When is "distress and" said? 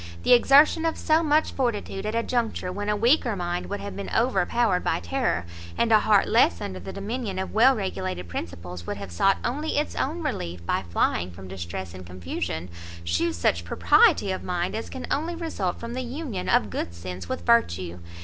11.47-12.07